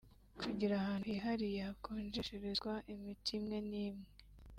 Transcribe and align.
kugira 0.39 0.73
ahantu 0.81 1.05
hihariye 1.13 1.59
hakonjesherezwa 1.67 2.71
imiti 2.93 3.31
imwe 3.39 3.57
n’imwe 3.69 4.09